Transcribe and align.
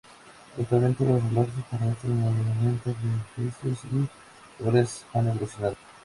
Actualmente 0.57 1.05
los 1.05 1.21
relojes 1.25 1.63
para 1.69 1.91
estos 1.91 2.09
monumentos, 2.09 2.95
edificios 3.37 3.77
y 3.91 4.09
torres 4.63 5.05
han 5.13 5.27
evolucionado. 5.27 5.75